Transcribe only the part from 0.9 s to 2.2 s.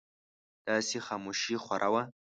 خاموشي خوره وه.